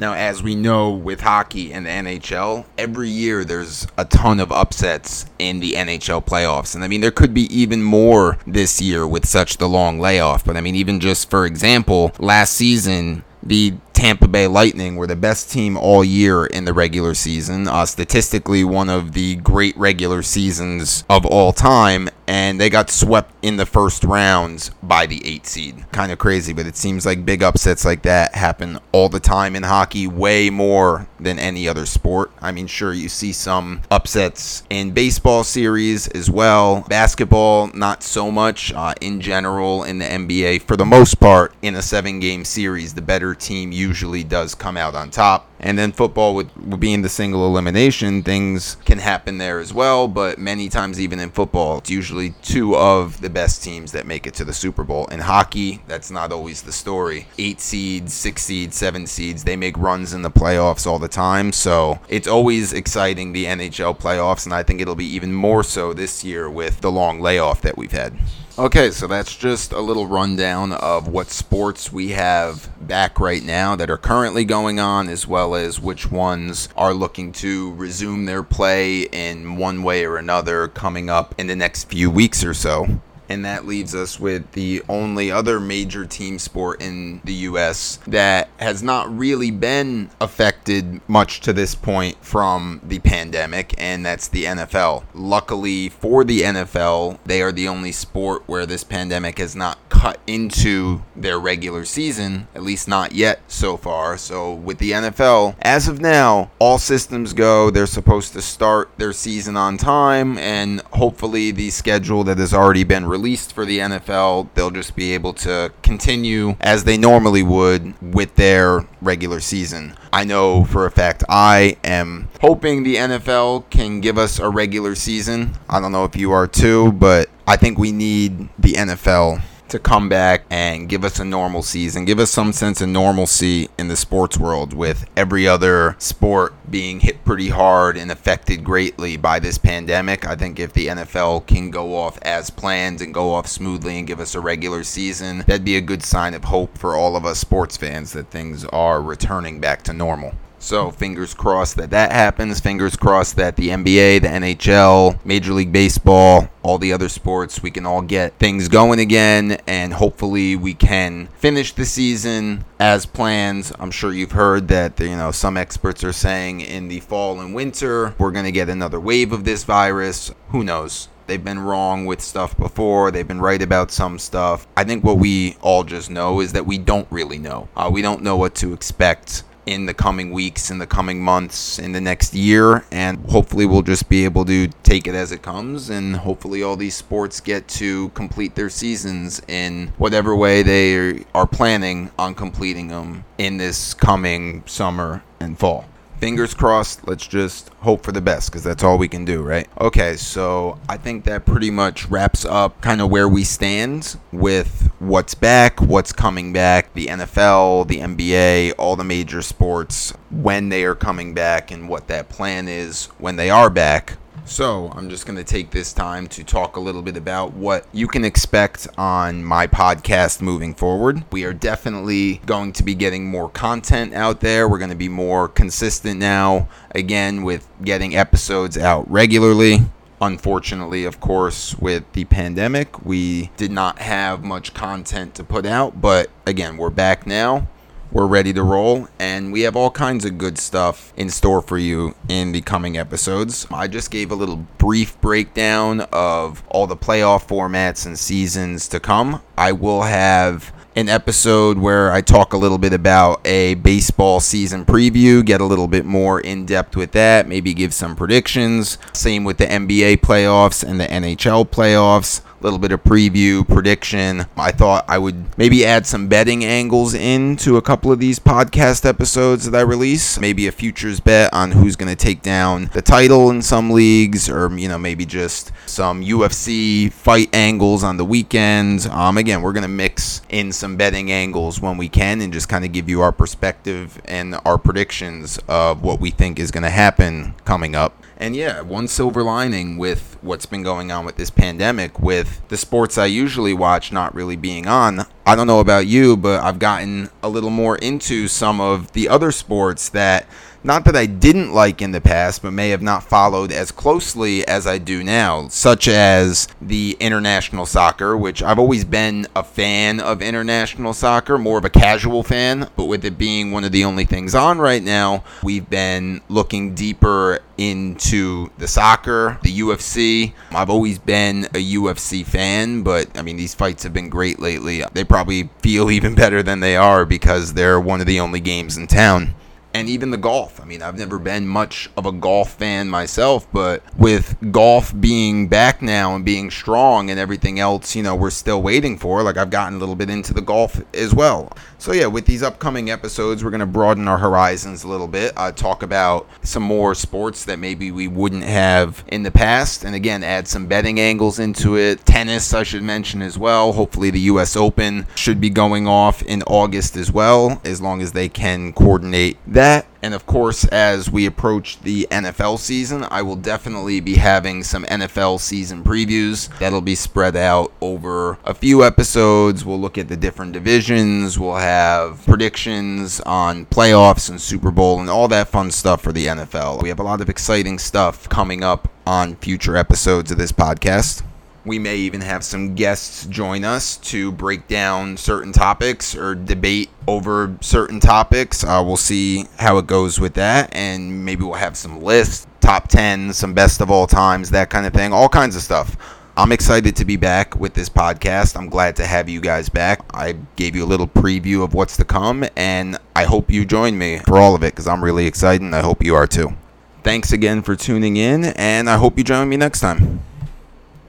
Now, 0.00 0.14
as 0.14 0.42
we 0.42 0.54
know 0.54 0.92
with 0.92 1.20
hockey 1.20 1.74
and 1.74 1.84
the 1.84 1.90
NHL, 1.90 2.64
every 2.78 3.10
year 3.10 3.44
there's 3.44 3.86
a 3.98 4.06
ton 4.06 4.40
of 4.40 4.50
upsets 4.50 5.26
in 5.38 5.60
the 5.60 5.74
NHL 5.74 6.24
playoffs. 6.24 6.74
And 6.74 6.82
I 6.82 6.88
mean, 6.88 7.02
there 7.02 7.10
could 7.10 7.34
be 7.34 7.42
even 7.54 7.82
more 7.82 8.38
this 8.46 8.80
year 8.80 9.06
with 9.06 9.26
such 9.26 9.58
the 9.58 9.68
long 9.68 10.00
layoff. 10.00 10.42
But 10.42 10.56
I 10.56 10.62
mean, 10.62 10.74
even 10.74 11.00
just 11.00 11.28
for 11.28 11.44
example, 11.44 12.12
last 12.18 12.54
season, 12.54 13.24
the 13.42 13.74
Tampa 14.00 14.26
Bay 14.26 14.46
Lightning 14.46 14.96
were 14.96 15.06
the 15.06 15.14
best 15.14 15.52
team 15.52 15.76
all 15.76 16.02
year 16.02 16.46
in 16.46 16.64
the 16.64 16.72
regular 16.72 17.12
season. 17.12 17.68
Uh, 17.68 17.84
statistically, 17.84 18.64
one 18.64 18.88
of 18.88 19.12
the 19.12 19.36
great 19.36 19.76
regular 19.76 20.22
seasons 20.22 21.04
of 21.10 21.26
all 21.26 21.52
time. 21.52 22.08
And 22.26 22.60
they 22.60 22.70
got 22.70 22.90
swept 22.90 23.34
in 23.42 23.56
the 23.56 23.66
first 23.66 24.04
rounds 24.04 24.70
by 24.82 25.06
the 25.06 25.20
eight 25.26 25.46
seed. 25.46 25.84
Kind 25.90 26.12
of 26.12 26.18
crazy, 26.18 26.52
but 26.52 26.64
it 26.64 26.76
seems 26.76 27.04
like 27.04 27.26
big 27.26 27.42
upsets 27.42 27.84
like 27.84 28.02
that 28.02 28.36
happen 28.36 28.78
all 28.92 29.08
the 29.08 29.18
time 29.18 29.56
in 29.56 29.64
hockey, 29.64 30.06
way 30.06 30.48
more 30.48 31.08
than 31.18 31.40
any 31.40 31.68
other 31.68 31.86
sport. 31.86 32.30
I 32.40 32.52
mean, 32.52 32.68
sure, 32.68 32.94
you 32.94 33.08
see 33.08 33.32
some 33.32 33.82
upsets 33.90 34.62
in 34.70 34.92
baseball 34.92 35.42
series 35.42 36.06
as 36.06 36.30
well. 36.30 36.86
Basketball, 36.88 37.66
not 37.74 38.04
so 38.04 38.30
much. 38.30 38.72
Uh, 38.72 38.94
in 39.00 39.20
general, 39.20 39.82
in 39.82 39.98
the 39.98 40.04
NBA, 40.04 40.62
for 40.62 40.76
the 40.76 40.86
most 40.86 41.18
part, 41.18 41.52
in 41.62 41.74
a 41.74 41.82
seven 41.82 42.20
game 42.20 42.44
series, 42.44 42.94
the 42.94 43.02
better 43.02 43.34
team 43.34 43.72
usually 43.72 43.89
usually 43.90 44.22
does 44.22 44.54
come 44.54 44.76
out 44.76 44.94
on 44.94 45.10
top. 45.10 45.48
And 45.58 45.76
then 45.76 45.90
football, 45.90 46.36
with, 46.36 46.56
with 46.56 46.78
being 46.78 47.02
the 47.02 47.08
single 47.08 47.44
elimination, 47.44 48.22
things 48.22 48.76
can 48.84 48.98
happen 48.98 49.38
there 49.38 49.58
as 49.58 49.74
well. 49.74 50.06
But 50.06 50.38
many 50.38 50.68
times, 50.68 51.00
even 51.00 51.18
in 51.18 51.30
football, 51.30 51.78
it's 51.78 51.90
usually 51.90 52.30
two 52.40 52.76
of 52.76 53.20
the 53.20 53.28
best 53.28 53.64
teams 53.64 53.90
that 53.90 54.06
make 54.06 54.28
it 54.28 54.34
to 54.34 54.44
the 54.44 54.52
Super 54.52 54.84
Bowl. 54.84 55.06
In 55.08 55.18
hockey, 55.18 55.82
that's 55.88 56.08
not 56.08 56.30
always 56.30 56.62
the 56.62 56.70
story. 56.70 57.26
Eight 57.36 57.60
seeds, 57.60 58.14
six 58.14 58.44
seeds, 58.44 58.76
seven 58.76 59.08
seeds, 59.08 59.42
they 59.42 59.56
make 59.56 59.76
runs 59.76 60.12
in 60.12 60.22
the 60.22 60.30
playoffs 60.30 60.86
all 60.86 61.00
the 61.00 61.08
time. 61.08 61.52
So 61.52 61.98
it's 62.08 62.28
always 62.28 62.72
exciting, 62.72 63.32
the 63.32 63.46
NHL 63.46 63.98
playoffs. 63.98 64.44
And 64.46 64.54
I 64.54 64.62
think 64.62 64.80
it'll 64.80 64.94
be 64.94 65.16
even 65.16 65.32
more 65.32 65.64
so 65.64 65.92
this 65.92 66.22
year 66.22 66.48
with 66.48 66.80
the 66.80 66.92
long 66.92 67.20
layoff 67.20 67.60
that 67.62 67.76
we've 67.76 67.90
had. 67.90 68.16
Okay, 68.60 68.90
so 68.90 69.06
that's 69.06 69.34
just 69.34 69.72
a 69.72 69.80
little 69.80 70.06
rundown 70.06 70.74
of 70.74 71.08
what 71.08 71.30
sports 71.30 71.90
we 71.90 72.10
have 72.10 72.68
back 72.86 73.18
right 73.18 73.42
now 73.42 73.74
that 73.74 73.88
are 73.88 73.96
currently 73.96 74.44
going 74.44 74.78
on, 74.78 75.08
as 75.08 75.26
well 75.26 75.54
as 75.54 75.80
which 75.80 76.10
ones 76.10 76.68
are 76.76 76.92
looking 76.92 77.32
to 77.32 77.72
resume 77.76 78.26
their 78.26 78.42
play 78.42 79.04
in 79.12 79.56
one 79.56 79.82
way 79.82 80.04
or 80.04 80.18
another 80.18 80.68
coming 80.68 81.08
up 81.08 81.34
in 81.38 81.46
the 81.46 81.56
next 81.56 81.84
few 81.84 82.10
weeks 82.10 82.44
or 82.44 82.52
so 82.52 83.00
and 83.30 83.44
that 83.44 83.64
leaves 83.64 83.94
us 83.94 84.18
with 84.18 84.50
the 84.52 84.82
only 84.88 85.30
other 85.30 85.60
major 85.60 86.04
team 86.04 86.38
sport 86.38 86.82
in 86.82 87.20
the 87.24 87.32
US 87.32 88.00
that 88.08 88.48
has 88.58 88.82
not 88.82 89.16
really 89.16 89.52
been 89.52 90.10
affected 90.20 91.00
much 91.08 91.40
to 91.40 91.52
this 91.52 91.76
point 91.76 92.16
from 92.24 92.80
the 92.82 92.98
pandemic, 92.98 93.72
and 93.78 94.04
that's 94.04 94.26
the 94.26 94.44
NFL. 94.44 95.04
Luckily 95.14 95.88
for 95.88 96.24
the 96.24 96.40
NFL, 96.42 97.18
they 97.24 97.40
are 97.40 97.52
the 97.52 97.68
only 97.68 97.92
sport 97.92 98.42
where 98.46 98.66
this 98.66 98.82
pandemic 98.82 99.38
has 99.38 99.54
not 99.54 99.78
cut 99.88 100.18
into 100.26 101.02
their 101.14 101.38
regular 101.38 101.84
season, 101.84 102.48
at 102.54 102.62
least 102.62 102.88
not 102.88 103.12
yet 103.12 103.40
so 103.46 103.76
far. 103.76 104.18
So, 104.18 104.52
with 104.52 104.78
the 104.78 104.90
NFL, 104.90 105.54
as 105.62 105.86
of 105.86 106.00
now, 106.00 106.50
all 106.58 106.78
systems 106.78 107.32
go. 107.32 107.70
They're 107.70 107.86
supposed 107.86 108.32
to 108.32 108.42
start 108.42 108.90
their 108.96 109.12
season 109.12 109.56
on 109.56 109.76
time, 109.76 110.36
and 110.38 110.80
hopefully, 110.92 111.52
the 111.52 111.70
schedule 111.70 112.24
that 112.24 112.38
has 112.38 112.52
already 112.52 112.82
been 112.82 113.06
released 113.06 113.19
released 113.20 113.52
for 113.52 113.66
the 113.66 113.80
NFL, 113.80 114.48
they'll 114.54 114.70
just 114.70 114.96
be 114.96 115.12
able 115.12 115.34
to 115.34 115.70
continue 115.82 116.56
as 116.58 116.84
they 116.84 116.96
normally 116.96 117.42
would 117.42 117.92
with 118.00 118.34
their 118.36 118.86
regular 119.02 119.40
season. 119.40 119.94
I 120.10 120.24
know 120.24 120.64
for 120.64 120.86
a 120.86 120.90
fact 120.90 121.22
I 121.28 121.76
am 121.84 122.30
hoping 122.40 122.82
the 122.82 122.96
NFL 122.96 123.68
can 123.68 124.00
give 124.00 124.16
us 124.16 124.38
a 124.38 124.48
regular 124.48 124.94
season. 124.94 125.52
I 125.68 125.80
don't 125.80 125.92
know 125.92 126.04
if 126.04 126.16
you 126.16 126.32
are 126.32 126.46
too, 126.46 126.92
but 126.92 127.28
I 127.46 127.56
think 127.58 127.78
we 127.78 127.92
need 127.92 128.48
the 128.58 128.72
NFL 128.72 129.42
to 129.70 129.78
come 129.78 130.08
back 130.08 130.44
and 130.50 130.88
give 130.88 131.04
us 131.04 131.18
a 131.18 131.24
normal 131.24 131.62
season, 131.62 132.04
give 132.04 132.18
us 132.18 132.30
some 132.30 132.52
sense 132.52 132.80
of 132.80 132.88
normalcy 132.88 133.68
in 133.78 133.88
the 133.88 133.96
sports 133.96 134.36
world 134.36 134.72
with 134.72 135.08
every 135.16 135.48
other 135.48 135.96
sport 135.98 136.54
being 136.70 137.00
hit 137.00 137.24
pretty 137.24 137.48
hard 137.48 137.96
and 137.96 138.10
affected 138.10 138.62
greatly 138.62 139.16
by 139.16 139.38
this 139.38 139.58
pandemic. 139.58 140.26
I 140.26 140.36
think 140.36 140.58
if 140.58 140.72
the 140.72 140.88
NFL 140.88 141.46
can 141.46 141.70
go 141.70 141.96
off 141.96 142.18
as 142.22 142.50
planned 142.50 143.00
and 143.00 143.14
go 143.14 143.32
off 143.32 143.46
smoothly 143.46 143.98
and 143.98 144.06
give 144.06 144.20
us 144.20 144.34
a 144.34 144.40
regular 144.40 144.84
season, 144.84 145.38
that'd 145.46 145.64
be 145.64 145.76
a 145.76 145.80
good 145.80 146.02
sign 146.02 146.34
of 146.34 146.44
hope 146.44 146.76
for 146.76 146.96
all 146.96 147.16
of 147.16 147.24
us 147.24 147.38
sports 147.38 147.76
fans 147.76 148.12
that 148.12 148.30
things 148.30 148.64
are 148.66 149.00
returning 149.00 149.60
back 149.60 149.82
to 149.82 149.92
normal. 149.92 150.34
So 150.62 150.90
fingers 150.90 151.32
crossed 151.32 151.76
that 151.76 151.90
that 151.90 152.12
happens. 152.12 152.60
Fingers 152.60 152.94
crossed 152.94 153.36
that 153.36 153.56
the 153.56 153.70
NBA, 153.70 154.20
the 154.20 154.28
NHL, 154.28 155.18
Major 155.24 155.54
League 155.54 155.72
Baseball, 155.72 156.50
all 156.62 156.76
the 156.76 156.92
other 156.92 157.08
sports, 157.08 157.62
we 157.62 157.70
can 157.70 157.86
all 157.86 158.02
get 158.02 158.38
things 158.38 158.68
going 158.68 159.00
again, 159.00 159.52
and 159.66 159.94
hopefully 159.94 160.56
we 160.56 160.74
can 160.74 161.28
finish 161.28 161.72
the 161.72 161.86
season 161.86 162.66
as 162.78 163.06
planned. 163.06 163.72
I'm 163.78 163.90
sure 163.90 164.12
you've 164.12 164.32
heard 164.32 164.68
that 164.68 165.00
you 165.00 165.16
know 165.16 165.30
some 165.30 165.56
experts 165.56 166.04
are 166.04 166.12
saying 166.12 166.60
in 166.60 166.88
the 166.88 167.00
fall 167.00 167.40
and 167.40 167.54
winter 167.54 168.14
we're 168.18 168.30
going 168.30 168.44
to 168.44 168.52
get 168.52 168.68
another 168.68 169.00
wave 169.00 169.32
of 169.32 169.44
this 169.44 169.64
virus. 169.64 170.30
Who 170.50 170.62
knows? 170.62 171.08
They've 171.26 171.42
been 171.42 171.60
wrong 171.60 172.04
with 172.04 172.20
stuff 172.20 172.56
before. 172.58 173.10
They've 173.10 173.26
been 173.26 173.40
right 173.40 173.62
about 173.62 173.90
some 173.92 174.18
stuff. 174.18 174.66
I 174.76 174.84
think 174.84 175.04
what 175.04 175.16
we 175.16 175.56
all 175.62 175.84
just 175.84 176.10
know 176.10 176.40
is 176.40 176.52
that 176.52 176.66
we 176.66 176.76
don't 176.76 177.06
really 177.08 177.38
know. 177.38 177.68
Uh, 177.76 177.88
we 177.90 178.02
don't 178.02 178.22
know 178.22 178.36
what 178.36 178.54
to 178.56 178.72
expect 178.72 179.44
in 179.66 179.86
the 179.86 179.94
coming 179.94 180.30
weeks, 180.30 180.70
in 180.70 180.78
the 180.78 180.86
coming 180.86 181.22
months, 181.22 181.78
in 181.78 181.92
the 181.92 182.00
next 182.00 182.34
year. 182.34 182.84
And 182.90 183.18
hopefully, 183.30 183.66
we'll 183.66 183.82
just 183.82 184.08
be 184.08 184.24
able 184.24 184.44
to 184.46 184.68
take 184.82 185.06
it 185.06 185.14
as 185.14 185.32
it 185.32 185.42
comes. 185.42 185.90
And 185.90 186.16
hopefully, 186.16 186.62
all 186.62 186.76
these 186.76 186.94
sports 186.94 187.40
get 187.40 187.68
to 187.68 188.08
complete 188.10 188.54
their 188.54 188.70
seasons 188.70 189.40
in 189.48 189.92
whatever 189.98 190.34
way 190.34 190.62
they 190.62 191.24
are 191.34 191.46
planning 191.46 192.10
on 192.18 192.34
completing 192.34 192.88
them 192.88 193.24
in 193.38 193.56
this 193.56 193.94
coming 193.94 194.62
summer 194.66 195.22
and 195.38 195.58
fall 195.58 195.86
fingers 196.20 196.52
crossed. 196.54 197.08
Let's 197.08 197.26
just 197.26 197.70
hope 197.80 198.04
for 198.04 198.12
the 198.12 198.20
best 198.20 198.50
because 198.50 198.62
that's 198.62 198.84
all 198.84 198.98
we 198.98 199.08
can 199.08 199.24
do, 199.24 199.42
right? 199.42 199.66
Okay, 199.80 200.16
so 200.16 200.78
I 200.88 200.98
think 200.98 201.24
that 201.24 201.46
pretty 201.46 201.70
much 201.70 202.06
wraps 202.08 202.44
up 202.44 202.80
kind 202.82 203.00
of 203.00 203.10
where 203.10 203.28
we 203.28 203.42
stand 203.42 204.18
with 204.30 204.90
what's 204.98 205.34
back, 205.34 205.80
what's 205.80 206.12
coming 206.12 206.52
back, 206.52 206.92
the 206.92 207.06
NFL, 207.06 207.88
the 207.88 207.98
NBA, 207.98 208.74
all 208.78 208.96
the 208.96 209.04
major 209.04 209.40
sports, 209.40 210.12
when 210.30 210.68
they 210.68 210.84
are 210.84 210.94
coming 210.94 211.32
back, 211.32 211.70
and 211.70 211.88
what 211.88 212.06
that 212.08 212.28
plan 212.28 212.68
is 212.68 213.06
when 213.18 213.36
they 213.36 213.48
are 213.48 213.70
back. 213.70 214.18
So, 214.50 214.90
I'm 214.96 215.08
just 215.08 215.26
going 215.26 215.36
to 215.36 215.44
take 215.44 215.70
this 215.70 215.92
time 215.92 216.26
to 216.26 216.42
talk 216.42 216.74
a 216.74 216.80
little 216.80 217.02
bit 217.02 217.16
about 217.16 217.52
what 217.52 217.86
you 217.92 218.08
can 218.08 218.24
expect 218.24 218.88
on 218.98 219.44
my 219.44 219.68
podcast 219.68 220.42
moving 220.42 220.74
forward. 220.74 221.22
We 221.30 221.44
are 221.44 221.52
definitely 221.52 222.38
going 222.46 222.72
to 222.72 222.82
be 222.82 222.96
getting 222.96 223.30
more 223.30 223.48
content 223.48 224.12
out 224.12 224.40
there. 224.40 224.68
We're 224.68 224.78
going 224.78 224.90
to 224.90 224.96
be 224.96 225.08
more 225.08 225.46
consistent 225.46 226.18
now, 226.18 226.68
again, 226.90 227.44
with 227.44 227.68
getting 227.84 228.16
episodes 228.16 228.76
out 228.76 229.08
regularly. 229.08 229.82
Unfortunately, 230.20 231.04
of 231.04 231.20
course, 231.20 231.76
with 231.76 232.12
the 232.14 232.24
pandemic, 232.24 233.06
we 233.06 233.52
did 233.56 233.70
not 233.70 234.00
have 234.00 234.42
much 234.42 234.74
content 234.74 235.36
to 235.36 235.44
put 235.44 235.64
out, 235.64 236.00
but 236.00 236.28
again, 236.44 236.76
we're 236.76 236.90
back 236.90 237.24
now 237.24 237.68
we're 238.12 238.26
ready 238.26 238.52
to 238.52 238.62
roll 238.62 239.08
and 239.18 239.52
we 239.52 239.62
have 239.62 239.76
all 239.76 239.90
kinds 239.90 240.24
of 240.24 240.38
good 240.38 240.58
stuff 240.58 241.12
in 241.16 241.30
store 241.30 241.62
for 241.62 241.78
you 241.78 242.14
in 242.28 242.52
the 242.52 242.60
coming 242.60 242.96
episodes. 242.96 243.66
I 243.70 243.88
just 243.88 244.10
gave 244.10 244.30
a 244.30 244.34
little 244.34 244.66
brief 244.78 245.20
breakdown 245.20 246.02
of 246.12 246.62
all 246.68 246.86
the 246.86 246.96
playoff 246.96 247.46
formats 247.46 248.06
and 248.06 248.18
seasons 248.18 248.88
to 248.88 249.00
come. 249.00 249.42
I 249.56 249.72
will 249.72 250.02
have 250.02 250.72
an 250.96 251.08
episode 251.08 251.78
where 251.78 252.12
I 252.12 252.20
talk 252.20 252.52
a 252.52 252.56
little 252.56 252.78
bit 252.78 252.92
about 252.92 253.46
a 253.46 253.74
baseball 253.74 254.40
season 254.40 254.84
preview, 254.84 255.44
get 255.44 255.60
a 255.60 255.64
little 255.64 255.86
bit 255.86 256.04
more 256.04 256.40
in 256.40 256.66
depth 256.66 256.96
with 256.96 257.12
that, 257.12 257.46
maybe 257.46 257.72
give 257.72 257.94
some 257.94 258.16
predictions. 258.16 258.98
Same 259.12 259.44
with 259.44 259.58
the 259.58 259.66
NBA 259.66 260.18
playoffs 260.18 260.82
and 260.82 261.00
the 261.00 261.06
NHL 261.06 261.68
playoffs 261.68 262.42
little 262.62 262.78
bit 262.78 262.92
of 262.92 263.02
preview, 263.02 263.66
prediction. 263.66 264.46
I 264.56 264.72
thought 264.72 265.04
I 265.08 265.18
would 265.18 265.58
maybe 265.58 265.84
add 265.84 266.06
some 266.06 266.28
betting 266.28 266.64
angles 266.64 267.14
into 267.14 267.76
a 267.76 267.82
couple 267.82 268.12
of 268.12 268.18
these 268.18 268.38
podcast 268.38 269.04
episodes 269.04 269.70
that 269.70 269.78
I 269.78 269.82
release. 269.82 270.38
Maybe 270.38 270.66
a 270.66 270.72
futures 270.72 271.20
bet 271.20 271.52
on 271.52 271.72
who's 271.72 271.96
going 271.96 272.14
to 272.14 272.16
take 272.16 272.42
down 272.42 272.90
the 272.92 273.02
title 273.02 273.50
in 273.50 273.62
some 273.62 273.90
leagues, 273.90 274.48
or, 274.48 274.70
you 274.78 274.88
know, 274.88 274.98
maybe 274.98 275.24
just 275.24 275.72
some 275.90 276.22
UFC 276.22 277.12
fight 277.12 277.54
angles 277.54 278.04
on 278.04 278.16
the 278.16 278.24
weekends. 278.24 279.06
Um, 279.06 279.36
again, 279.36 279.60
we're 279.60 279.72
going 279.72 279.82
to 279.82 279.88
mix 279.88 280.42
in 280.48 280.72
some 280.72 280.96
betting 280.96 281.30
angles 281.30 281.80
when 281.80 281.96
we 281.96 282.08
can 282.08 282.40
and 282.40 282.52
just 282.52 282.68
kind 282.68 282.84
of 282.84 282.92
give 282.92 283.08
you 283.08 283.20
our 283.20 283.32
perspective 283.32 284.20
and 284.24 284.56
our 284.64 284.78
predictions 284.78 285.58
of 285.68 286.02
what 286.02 286.20
we 286.20 286.30
think 286.30 286.58
is 286.58 286.70
going 286.70 286.84
to 286.84 286.90
happen 286.90 287.54
coming 287.64 287.94
up. 287.94 288.22
And 288.36 288.56
yeah, 288.56 288.80
one 288.80 289.06
silver 289.06 289.42
lining 289.42 289.98
with 289.98 290.38
what's 290.40 290.64
been 290.64 290.82
going 290.82 291.12
on 291.12 291.26
with 291.26 291.36
this 291.36 291.50
pandemic, 291.50 292.18
with 292.20 292.66
the 292.68 292.78
sports 292.78 293.18
I 293.18 293.26
usually 293.26 293.74
watch 293.74 294.12
not 294.12 294.34
really 294.34 294.56
being 294.56 294.86
on, 294.86 295.26
I 295.44 295.56
don't 295.56 295.66
know 295.66 295.80
about 295.80 296.06
you, 296.06 296.38
but 296.38 296.62
I've 296.62 296.78
gotten 296.78 297.28
a 297.42 297.50
little 297.50 297.68
more 297.68 297.96
into 297.96 298.48
some 298.48 298.80
of 298.80 299.12
the 299.12 299.28
other 299.28 299.52
sports 299.52 300.08
that 300.10 300.46
not 300.82 301.04
that 301.04 301.16
I 301.16 301.26
didn't 301.26 301.72
like 301.72 302.00
in 302.00 302.12
the 302.12 302.20
past, 302.20 302.62
but 302.62 302.72
may 302.72 302.90
have 302.90 303.02
not 303.02 303.22
followed 303.22 303.70
as 303.70 303.90
closely 303.90 304.66
as 304.66 304.86
I 304.86 304.98
do 304.98 305.22
now, 305.22 305.68
such 305.68 306.08
as 306.08 306.68
the 306.80 307.16
international 307.20 307.86
soccer, 307.86 308.36
which 308.36 308.62
I've 308.62 308.78
always 308.78 309.04
been 309.04 309.46
a 309.54 309.62
fan 309.62 310.20
of 310.20 310.40
international 310.40 311.12
soccer, 311.12 311.58
more 311.58 311.78
of 311.78 311.84
a 311.84 311.90
casual 311.90 312.42
fan, 312.42 312.88
but 312.96 313.04
with 313.04 313.24
it 313.24 313.36
being 313.36 313.72
one 313.72 313.84
of 313.84 313.92
the 313.92 314.04
only 314.04 314.24
things 314.24 314.54
on 314.54 314.78
right 314.78 315.02
now, 315.02 315.44
we've 315.62 315.88
been 315.90 316.40
looking 316.48 316.94
deeper 316.94 317.60
into 317.76 318.68
the 318.76 318.86
soccer, 318.86 319.58
the 319.62 319.80
UFC. 319.80 320.52
I've 320.70 320.90
always 320.90 321.18
been 321.18 321.64
a 321.66 321.94
UFC 321.94 322.44
fan, 322.44 323.02
but 323.02 323.38
I 323.38 323.42
mean, 323.42 323.56
these 323.56 323.74
fights 323.74 324.02
have 324.02 324.12
been 324.12 324.28
great 324.28 324.60
lately. 324.60 325.02
They 325.12 325.24
probably 325.24 325.70
feel 325.80 326.10
even 326.10 326.34
better 326.34 326.62
than 326.62 326.80
they 326.80 326.96
are 326.96 327.24
because 327.24 327.74
they're 327.74 328.00
one 328.00 328.20
of 328.20 328.26
the 328.26 328.40
only 328.40 328.60
games 328.60 328.96
in 328.96 329.06
town. 329.06 329.54
And 329.94 330.08
even 330.08 330.30
the 330.30 330.36
golf. 330.36 330.80
I 330.80 330.84
mean, 330.84 331.02
I've 331.02 331.18
never 331.18 331.38
been 331.38 331.66
much 331.66 332.08
of 332.16 332.26
a 332.26 332.32
golf 332.32 332.74
fan 332.74 333.08
myself, 333.08 333.66
but 333.72 334.02
with 334.16 334.56
golf 334.70 335.18
being 335.18 335.68
back 335.68 336.02
now 336.02 336.34
and 336.34 336.44
being 336.44 336.70
strong 336.70 337.30
and 337.30 337.38
everything 337.38 337.80
else, 337.80 338.14
you 338.14 338.22
know, 338.22 338.36
we're 338.36 338.50
still 338.50 338.82
waiting 338.82 339.18
for, 339.18 339.42
like 339.42 339.56
I've 339.56 339.70
gotten 339.70 339.96
a 339.96 339.98
little 339.98 340.16
bit 340.16 340.30
into 340.30 340.54
the 340.54 340.60
golf 340.60 341.00
as 341.14 341.34
well. 341.34 341.72
So 341.98 342.12
yeah, 342.12 342.26
with 342.26 342.46
these 342.46 342.62
upcoming 342.62 343.10
episodes, 343.10 343.62
we're 343.62 343.70
going 343.70 343.80
to 343.80 343.86
broaden 343.86 344.26
our 344.26 344.38
horizons 344.38 345.04
a 345.04 345.08
little 345.08 345.28
bit, 345.28 345.52
uh, 345.56 345.72
talk 345.72 346.02
about 346.02 346.48
some 346.62 346.82
more 346.82 347.14
sports 347.14 347.64
that 347.66 347.78
maybe 347.78 348.10
we 348.10 348.28
wouldn't 348.28 348.64
have 348.64 349.24
in 349.28 349.42
the 349.42 349.50
past, 349.50 350.04
and 350.04 350.14
again, 350.14 350.42
add 350.42 350.66
some 350.66 350.86
betting 350.86 351.20
angles 351.20 351.58
into 351.58 351.96
it. 351.96 352.24
Tennis, 352.24 352.72
I 352.72 352.84
should 352.84 353.02
mention 353.02 353.42
as 353.42 353.58
well. 353.58 353.92
Hopefully, 353.92 354.30
the 354.30 354.40
U.S. 354.40 354.76
Open 354.76 355.26
should 355.34 355.60
be 355.60 355.68
going 355.68 356.06
off 356.06 356.42
in 356.42 356.62
August 356.62 357.16
as 357.16 357.30
well, 357.30 357.80
as 357.84 358.00
long 358.00 358.22
as 358.22 358.32
they 358.32 358.48
can 358.48 358.92
coordinate 358.92 359.58
that. 359.80 360.06
And 360.22 360.34
of 360.34 360.44
course, 360.44 360.84
as 360.86 361.30
we 361.30 361.46
approach 361.46 362.00
the 362.02 362.28
NFL 362.30 362.78
season, 362.78 363.24
I 363.30 363.40
will 363.40 363.56
definitely 363.56 364.20
be 364.20 364.36
having 364.36 364.82
some 364.82 365.04
NFL 365.04 365.60
season 365.60 366.04
previews 366.04 366.68
that'll 366.78 367.00
be 367.00 367.14
spread 367.14 367.56
out 367.56 367.90
over 368.02 368.58
a 368.64 368.74
few 368.74 369.02
episodes. 369.02 369.82
We'll 369.82 369.98
look 369.98 370.18
at 370.18 370.28
the 370.28 370.36
different 370.36 370.72
divisions, 370.72 371.58
we'll 371.58 371.76
have 371.76 372.44
predictions 372.44 373.40
on 373.40 373.86
playoffs 373.86 374.50
and 374.50 374.60
Super 374.60 374.90
Bowl 374.90 375.18
and 375.20 375.30
all 375.30 375.48
that 375.48 375.68
fun 375.68 375.90
stuff 375.90 376.20
for 376.20 376.32
the 376.32 376.46
NFL. 376.46 377.02
We 377.02 377.08
have 377.08 377.20
a 377.20 377.24
lot 377.24 377.40
of 377.40 377.48
exciting 377.48 377.98
stuff 377.98 378.48
coming 378.50 378.84
up 378.84 379.08
on 379.26 379.56
future 379.56 379.96
episodes 379.96 380.50
of 380.50 380.58
this 380.58 380.72
podcast. 380.72 381.42
We 381.84 381.98
may 381.98 382.16
even 382.16 382.42
have 382.42 382.62
some 382.62 382.94
guests 382.94 383.46
join 383.46 383.84
us 383.84 384.18
to 384.18 384.52
break 384.52 384.86
down 384.86 385.36
certain 385.36 385.72
topics 385.72 386.36
or 386.36 386.54
debate 386.54 387.08
over 387.26 387.74
certain 387.80 388.20
topics. 388.20 388.84
Uh, 388.84 389.02
we'll 389.04 389.16
see 389.16 389.64
how 389.78 389.96
it 389.98 390.06
goes 390.06 390.38
with 390.38 390.54
that, 390.54 390.94
and 390.94 391.44
maybe 391.44 391.64
we'll 391.64 391.74
have 391.74 391.96
some 391.96 392.20
lists, 392.20 392.66
top 392.80 393.08
10, 393.08 393.54
some 393.54 393.72
best 393.72 394.00
of 394.00 394.10
all 394.10 394.26
times, 394.26 394.70
that 394.70 394.90
kind 394.90 395.06
of 395.06 395.14
thing, 395.14 395.32
all 395.32 395.48
kinds 395.48 395.74
of 395.74 395.82
stuff. 395.82 396.16
I'm 396.56 396.72
excited 396.72 397.16
to 397.16 397.24
be 397.24 397.36
back 397.36 397.76
with 397.76 397.94
this 397.94 398.10
podcast. 398.10 398.76
I'm 398.76 398.90
glad 398.90 399.16
to 399.16 399.26
have 399.26 399.48
you 399.48 399.62
guys 399.62 399.88
back. 399.88 400.20
I 400.34 400.56
gave 400.76 400.94
you 400.94 401.04
a 401.04 401.06
little 401.06 401.28
preview 401.28 401.82
of 401.82 401.94
what's 401.94 402.18
to 402.18 402.24
come, 402.24 402.66
and 402.76 403.16
I 403.34 403.44
hope 403.44 403.70
you 403.70 403.86
join 403.86 404.18
me 404.18 404.40
for 404.40 404.58
all 404.58 404.74
of 404.74 404.82
it 404.82 404.92
because 404.92 405.06
I'm 405.08 405.24
really 405.24 405.46
excited, 405.46 405.80
and 405.80 405.94
I 405.94 406.02
hope 406.02 406.22
you 406.22 406.34
are 406.34 406.46
too. 406.46 406.76
Thanks 407.22 407.52
again 407.52 407.80
for 407.80 407.96
tuning 407.96 408.36
in, 408.36 408.64
and 408.64 409.08
I 409.08 409.16
hope 409.16 409.38
you 409.38 409.44
join 409.44 409.70
me 409.70 409.78
next 409.78 410.00
time. 410.00 410.42